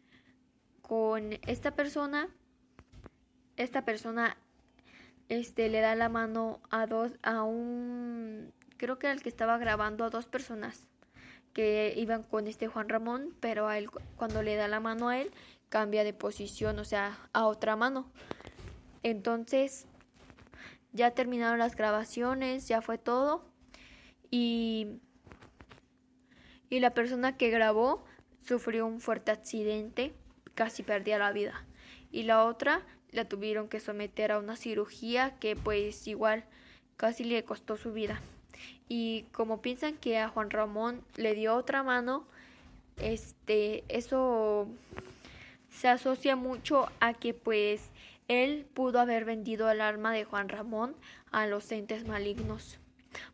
con 0.82 1.32
esta 1.46 1.70
persona, 1.70 2.28
esta 3.56 3.84
persona 3.84 4.36
este 5.28 5.68
le 5.68 5.80
da 5.80 5.94
la 5.94 6.08
mano 6.08 6.60
a 6.70 6.86
dos 6.86 7.12
a 7.22 7.42
un 7.42 8.52
creo 8.76 8.98
que 8.98 9.06
era 9.06 9.14
el 9.14 9.22
que 9.22 9.28
estaba 9.28 9.56
grabando 9.58 10.04
a 10.04 10.10
dos 10.10 10.26
personas 10.26 10.86
que 11.54 11.94
iban 11.96 12.24
con 12.24 12.48
este 12.48 12.66
Juan 12.66 12.88
Ramón, 12.88 13.34
pero 13.40 13.68
a 13.68 13.78
él 13.78 13.90
cuando 14.16 14.42
le 14.42 14.56
da 14.56 14.68
la 14.68 14.80
mano 14.80 15.08
a 15.08 15.18
él 15.18 15.30
cambia 15.74 16.04
de 16.04 16.12
posición, 16.12 16.78
o 16.78 16.84
sea, 16.84 17.18
a 17.32 17.46
otra 17.46 17.74
mano. 17.74 18.08
Entonces, 19.02 19.86
ya 20.92 21.10
terminaron 21.10 21.58
las 21.58 21.74
grabaciones, 21.74 22.68
ya 22.68 22.80
fue 22.80 22.96
todo 22.96 23.44
y 24.30 25.00
y 26.70 26.78
la 26.78 26.94
persona 26.94 27.36
que 27.36 27.50
grabó 27.50 28.04
sufrió 28.44 28.86
un 28.86 29.00
fuerte 29.00 29.32
accidente 29.32 30.14
casi 30.54 30.84
perdía 30.84 31.18
la 31.18 31.32
vida. 31.32 31.66
Y 32.12 32.22
la 32.22 32.44
otra 32.44 32.86
la 33.10 33.24
tuvieron 33.24 33.68
que 33.68 33.80
someter 33.80 34.30
a 34.30 34.38
una 34.38 34.54
cirugía 34.54 35.36
que 35.40 35.56
pues 35.56 36.06
igual 36.06 36.44
casi 36.96 37.24
le 37.24 37.42
costó 37.42 37.76
su 37.76 37.92
vida. 37.92 38.20
Y 38.88 39.24
como 39.32 39.60
piensan 39.60 39.96
que 39.96 40.18
a 40.18 40.28
Juan 40.28 40.50
Ramón 40.50 41.02
le 41.16 41.34
dio 41.34 41.56
otra 41.56 41.82
mano, 41.82 42.28
este, 42.96 43.82
eso 43.88 44.68
se 45.74 45.88
asocia 45.88 46.36
mucho 46.36 46.88
a 47.00 47.14
que 47.14 47.34
pues 47.34 47.90
él 48.28 48.66
pudo 48.74 49.00
haber 49.00 49.24
vendido 49.24 49.70
el 49.70 49.80
alma 49.80 50.12
de 50.12 50.24
Juan 50.24 50.48
Ramón 50.48 50.96
a 51.30 51.46
los 51.46 51.70
entes 51.72 52.06
malignos. 52.06 52.78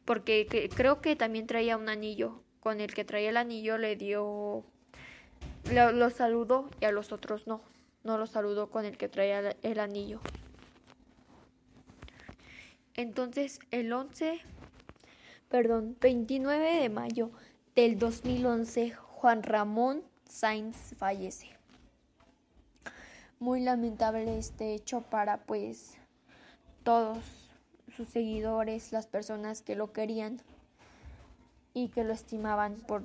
Porque 0.05 0.69
creo 0.75 1.01
que 1.01 1.17
también 1.17 1.47
traía 1.47 1.77
un 1.77 1.89
anillo. 1.89 2.43
Con 2.61 2.81
el 2.81 2.93
que 2.93 3.05
traía 3.05 3.31
el 3.31 3.37
anillo 3.37 3.79
le 3.79 3.97
dio 3.97 4.65
lo, 5.73 5.93
lo 5.93 6.11
saludó 6.11 6.69
y 6.81 6.85
a 6.85 6.93
los 6.93 7.13
otros 7.13 7.47
no. 7.47 7.63
No 8.03 8.19
los 8.19 8.31
saludó 8.31 8.71
con 8.71 8.85
el 8.85 8.97
que 8.97 9.09
traía 9.09 9.57
el 9.63 9.79
anillo. 9.79 10.21
Entonces, 12.95 13.61
el 13.71 13.93
11, 13.93 14.41
perdón, 15.49 15.97
29 16.01 16.81
de 16.81 16.89
mayo 16.89 17.31
del 17.75 17.99
2011, 17.99 18.93
Juan 18.93 19.43
Ramón 19.43 20.03
Sainz 20.25 20.95
fallece. 20.99 21.60
Muy 23.41 23.61
lamentable 23.61 24.39
este 24.39 24.75
hecho 24.75 25.01
para 25.01 25.39
pues 25.39 25.95
todos 26.85 27.19
sus 27.97 28.07
seguidores, 28.07 28.93
las 28.93 29.07
personas 29.07 29.63
que 29.63 29.75
lo 29.75 29.93
querían 29.93 30.43
y 31.75 31.89
que 31.89 32.05
lo 32.05 32.13
estimaban 32.13 32.77
por 32.77 33.03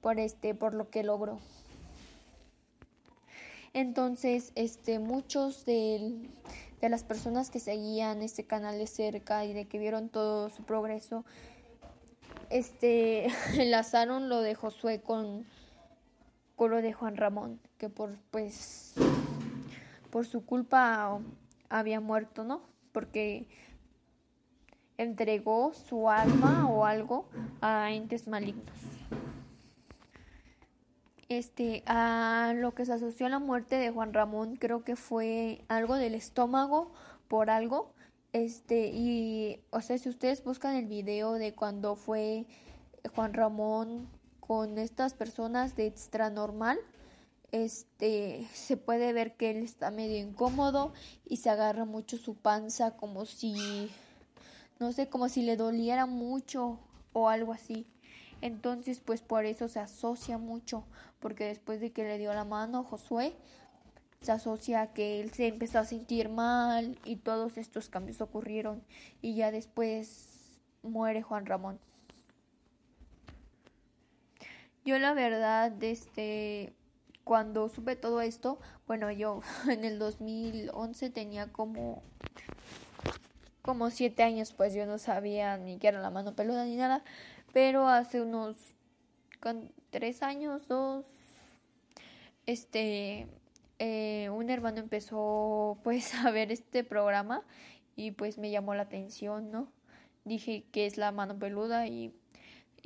por 0.00 0.18
este 0.18 0.54
por 0.54 0.72
lo 0.72 0.88
que 0.88 1.02
logró. 1.02 1.38
Entonces, 3.74 4.52
este 4.54 4.98
muchos 5.00 5.66
de 5.66 6.30
que 6.80 6.88
las 6.88 7.04
personas 7.04 7.50
que 7.50 7.60
seguían 7.60 8.22
este 8.22 8.44
canal 8.44 8.78
de 8.78 8.86
cerca 8.86 9.44
y 9.44 9.52
de 9.52 9.66
que 9.66 9.78
vieron 9.78 10.08
todo 10.08 10.48
su 10.48 10.62
progreso, 10.62 11.26
este, 12.48 13.26
enlazaron 13.60 14.30
lo 14.30 14.40
de 14.40 14.54
Josué 14.54 15.02
con, 15.02 15.44
con 16.54 16.70
lo 16.70 16.80
de 16.80 16.94
Juan 16.94 17.16
Ramón, 17.16 17.60
que 17.76 17.90
por, 17.90 18.16
pues, 18.30 18.94
por 20.16 20.24
su 20.24 20.46
culpa 20.46 21.20
había 21.68 22.00
muerto, 22.00 22.42
¿no? 22.42 22.62
Porque 22.92 23.50
entregó 24.96 25.74
su 25.74 26.08
alma 26.08 26.70
o 26.70 26.86
algo 26.86 27.28
a 27.60 27.92
entes 27.92 28.26
malignos. 28.26 28.80
Este, 31.28 31.82
a 31.84 32.54
lo 32.56 32.72
que 32.74 32.86
se 32.86 32.94
asoció 32.94 33.26
a 33.26 33.28
la 33.28 33.40
muerte 33.40 33.76
de 33.76 33.90
Juan 33.90 34.14
Ramón, 34.14 34.56
creo 34.56 34.84
que 34.84 34.96
fue 34.96 35.66
algo 35.68 35.96
del 35.96 36.14
estómago 36.14 36.94
por 37.28 37.50
algo. 37.50 37.92
Este, 38.32 38.88
y, 38.94 39.60
o 39.68 39.82
sea, 39.82 39.98
si 39.98 40.08
ustedes 40.08 40.42
buscan 40.42 40.76
el 40.76 40.86
video 40.86 41.34
de 41.34 41.54
cuando 41.54 41.94
fue 41.94 42.46
Juan 43.14 43.34
Ramón 43.34 44.08
con 44.40 44.78
estas 44.78 45.12
personas 45.12 45.76
de 45.76 45.86
extra 45.86 46.30
normal, 46.30 46.78
este, 47.64 48.46
se 48.52 48.76
puede 48.76 49.12
ver 49.12 49.36
que 49.36 49.50
él 49.50 49.58
está 49.58 49.90
medio 49.90 50.18
incómodo 50.18 50.92
y 51.24 51.38
se 51.38 51.50
agarra 51.50 51.84
mucho 51.84 52.18
su 52.18 52.34
panza 52.34 52.96
como 52.96 53.26
si, 53.26 53.90
no 54.78 54.92
sé, 54.92 55.08
como 55.08 55.28
si 55.28 55.42
le 55.42 55.56
doliera 55.56 56.06
mucho 56.06 56.78
o 57.12 57.28
algo 57.28 57.52
así. 57.52 57.86
Entonces, 58.42 59.00
pues 59.00 59.22
por 59.22 59.46
eso 59.46 59.68
se 59.68 59.80
asocia 59.80 60.38
mucho, 60.38 60.84
porque 61.20 61.44
después 61.44 61.80
de 61.80 61.92
que 61.92 62.04
le 62.04 62.18
dio 62.18 62.34
la 62.34 62.44
mano 62.44 62.84
Josué, 62.84 63.34
se 64.20 64.32
asocia 64.32 64.82
a 64.82 64.92
que 64.92 65.20
él 65.20 65.32
se 65.32 65.46
empezó 65.46 65.78
a 65.78 65.84
sentir 65.84 66.28
mal 66.28 66.98
y 67.04 67.16
todos 67.16 67.58
estos 67.58 67.88
cambios 67.88 68.20
ocurrieron 68.20 68.82
y 69.22 69.34
ya 69.34 69.50
después 69.50 70.60
muere 70.82 71.22
Juan 71.22 71.46
Ramón. 71.46 71.78
Yo 74.84 74.98
la 74.98 75.14
verdad, 75.14 75.82
este, 75.82 76.72
cuando 77.26 77.68
supe 77.68 77.96
todo 77.96 78.20
esto, 78.20 78.60
bueno, 78.86 79.10
yo 79.10 79.40
en 79.68 79.84
el 79.84 79.98
2011 79.98 81.10
tenía 81.10 81.52
como 81.52 82.04
como 83.62 83.90
siete 83.90 84.22
años, 84.22 84.52
pues 84.52 84.74
yo 84.74 84.86
no 84.86 84.96
sabía 84.96 85.56
ni 85.56 85.76
qué 85.78 85.88
era 85.88 86.00
la 86.00 86.10
mano 86.10 86.36
peluda 86.36 86.64
ni 86.64 86.76
nada, 86.76 87.02
pero 87.52 87.88
hace 87.88 88.22
unos 88.22 88.54
tres 89.90 90.22
años, 90.22 90.68
dos, 90.68 91.04
este, 92.46 93.26
eh, 93.80 94.30
un 94.30 94.48
hermano 94.48 94.78
empezó 94.78 95.78
pues 95.82 96.14
a 96.14 96.30
ver 96.30 96.52
este 96.52 96.84
programa 96.84 97.42
y 97.96 98.12
pues 98.12 98.38
me 98.38 98.52
llamó 98.52 98.76
la 98.76 98.82
atención, 98.82 99.50
¿no? 99.50 99.72
Dije 100.24 100.64
que 100.70 100.86
es 100.86 100.96
la 100.96 101.10
mano 101.10 101.36
peluda 101.36 101.88
y, 101.88 102.14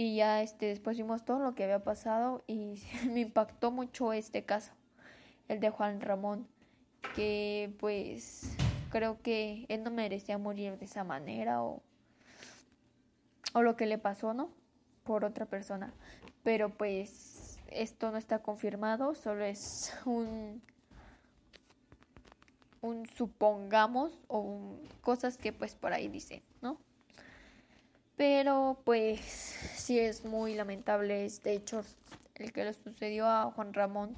y 0.01 0.17
ya 0.17 0.41
este, 0.41 0.67
después 0.67 0.97
vimos 0.97 1.27
todo 1.27 1.41
lo 1.41 1.55
que 1.55 1.65
había 1.65 1.85
pasado 1.85 2.43
y 2.47 2.83
me 3.11 3.21
impactó 3.21 3.71
mucho 3.71 4.13
este 4.13 4.45
caso, 4.45 4.73
el 5.49 5.61
de 5.61 5.69
Juan 5.69 6.01
Ramón, 6.01 6.47
que 7.15 7.75
pues 7.79 8.57
creo 8.91 9.21
que 9.21 9.67
él 9.69 9.83
no 9.83 9.91
merecía 9.91 10.39
morir 10.39 10.79
de 10.79 10.87
esa 10.87 11.05
manera 11.05 11.63
o, 11.63 11.83
o 13.53 13.63
lo 13.63 13.77
que 13.77 13.85
le 13.85 13.99
pasó, 13.99 14.33
¿no? 14.33 14.51
por 15.05 15.25
otra 15.25 15.45
persona. 15.45 15.93
Pero 16.45 16.71
pues 16.71 17.59
esto 17.69 18.11
no 18.11 18.17
está 18.17 18.39
confirmado, 18.39 19.15
solo 19.15 19.45
es 19.45 19.93
un 20.07 20.63
un 22.83 23.07
supongamos 23.09 24.13
o 24.29 24.79
cosas 25.03 25.37
que 25.37 25.53
pues 25.53 25.75
por 25.75 25.93
ahí 25.93 26.09
dicen, 26.09 26.43
¿no? 26.63 26.79
Pero 28.17 28.81
pues 28.85 29.80
sí 29.91 29.99
es 29.99 30.25
muy 30.25 30.55
lamentable 30.55 31.25
este 31.25 31.53
hecho, 31.53 31.83
el 32.37 32.53
que 32.53 32.63
le 32.63 32.73
sucedió 32.75 33.27
a 33.27 33.51
Juan 33.51 33.75
Ramón. 33.75 34.15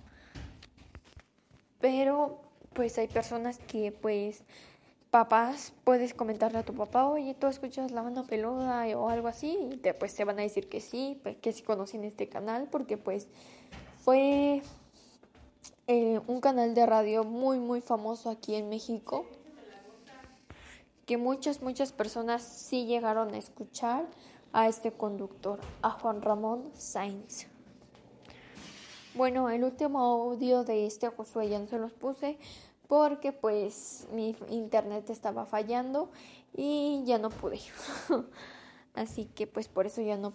Pero 1.81 2.43
pues 2.75 2.99
hay 2.99 3.09
personas 3.09 3.59
que 3.59 3.91
pues 3.91 4.43
papás, 5.11 5.73
puedes 5.85 6.13
comentarle 6.13 6.59
a 6.59 6.63
tu 6.63 6.75
papá, 6.75 7.07
oye, 7.07 7.33
tú 7.33 7.47
escuchas 7.47 7.91
la 7.91 8.03
mano 8.03 8.27
peluda 8.27 8.85
o 8.99 9.09
algo 9.09 9.29
así, 9.29 9.57
y 9.73 9.79
te, 9.79 9.95
pues 9.95 10.15
te 10.15 10.25
van 10.25 10.39
a 10.41 10.43
decir 10.43 10.69
que 10.69 10.83
sí, 10.83 11.19
pues, 11.23 11.39
que 11.39 11.53
sí 11.53 11.63
conocen 11.63 12.05
este 12.05 12.29
canal, 12.29 12.69
porque 12.71 12.99
pues 12.99 13.29
fue 14.05 14.61
eh, 15.87 16.21
un 16.27 16.43
canal 16.43 16.75
de 16.75 16.85
radio 16.85 17.25
muy, 17.25 17.59
muy 17.59 17.81
famoso 17.81 18.29
aquí 18.29 18.57
en 18.57 18.69
México, 18.69 19.25
que 21.07 21.17
muchas, 21.17 21.63
muchas 21.63 21.93
personas 21.93 22.43
sí 22.43 22.85
llegaron 22.85 23.33
a 23.33 23.39
escuchar 23.39 24.05
a 24.53 24.69
este 24.69 24.93
conductor, 24.93 25.61
a 25.81 25.91
Juan 25.91 26.23
Ramón 26.23 26.71
Sainz. 26.75 27.47
Bueno, 29.15 29.51
el 29.51 29.65
último 29.65 30.01
audio 30.01 30.65
de 30.65 30.87
este 30.87 31.09
Josué 31.09 31.49
ya 31.49 31.59
no 31.59 31.67
se 31.67 31.79
los 31.79 31.93
puse, 31.93 32.39
porque 32.89 33.33
pues 33.33 34.07
mi 34.13 34.37
internet 34.49 35.09
estaba 35.11 35.47
fallando 35.47 36.11
y 36.55 37.03
ya 37.05 37.19
no 37.19 37.31
pude. 37.31 37.61
Así 38.95 39.25
que 39.25 39.47
pues 39.47 39.69
por 39.69 39.87
eso 39.87 40.03
ya 40.03 40.19
no 40.19 40.35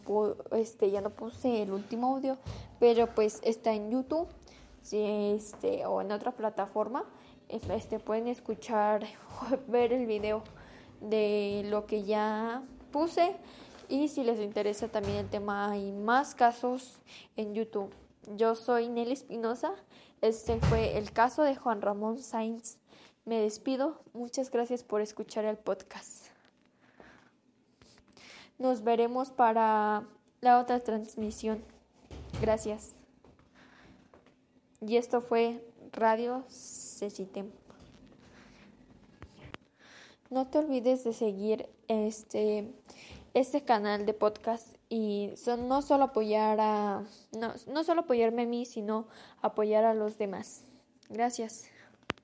este 0.52 0.90
ya 0.90 1.02
no 1.02 1.12
puse 1.12 1.62
el 1.62 1.72
último 1.72 2.16
audio, 2.16 2.38
pero 2.80 3.14
pues 3.14 3.40
está 3.44 3.74
en 3.74 3.92
YouTube, 3.92 4.28
este 4.92 5.86
o 5.86 6.02
en 6.02 6.12
otra 6.12 6.32
plataforma, 6.32 7.06
este 7.50 8.00
pueden 8.00 8.28
escuchar 8.28 9.06
ver 9.68 9.94
el 9.94 10.08
video 10.08 10.42
de 11.02 11.64
lo 11.70 11.86
que 11.86 12.04
ya 12.04 12.64
puse 12.92 13.36
y 13.90 14.08
si 14.08 14.24
les 14.24 14.40
interesa 14.40 14.88
también 14.88 15.18
el 15.18 15.30
tema 15.30 15.72
hay 15.72 15.92
más 15.92 16.36
casos 16.36 17.00
en 17.36 17.54
YouTube. 17.54 17.94
Yo 18.36 18.56
soy 18.56 18.90
Nelly 18.90 19.14
Espinosa 19.14 19.74
este 20.22 20.60
fue 20.62 20.98
el 20.98 21.12
caso 21.12 21.44
de 21.44 21.56
Juan 21.56 21.80
Ramón 21.80 22.18
Sainz. 22.18 22.78
Me 23.26 23.40
despido. 23.40 24.02
Muchas 24.14 24.50
gracias 24.50 24.84
por 24.84 25.00
escuchar 25.02 25.46
el 25.46 25.58
podcast. 25.58 26.30
Nos 28.58 28.84
veremos 28.84 29.30
para 29.30 30.08
la 30.42 30.60
otra 30.60 30.80
transmisión. 30.80 31.64
Gracias. 32.42 32.96
Y 34.82 34.98
esto 34.98 35.22
fue 35.22 35.64
Radio 35.92 36.44
Cecitem. 36.50 37.52
No 40.32 40.48
te 40.48 40.58
olvides 40.58 41.04
de 41.04 41.14
seguir 41.14 41.70
este, 41.88 42.74
este 43.40 43.64
canal 43.64 44.06
de 44.08 44.14
podcast 44.14 44.76
y 44.90 45.32
son, 45.36 45.68
no 45.68 45.84
solo 45.84 46.06
apoyar 46.06 46.60
a 46.60 47.04
no, 47.38 47.54
no 47.68 47.84
solo 47.84 48.02
apoyarme 48.02 48.44
a 48.44 48.46
mí, 48.48 48.66
sino 48.66 49.08
apoyar 49.42 49.86
a 49.86 49.94
los 49.94 50.18
demás. 50.18 50.64
Gracias. 51.10 51.70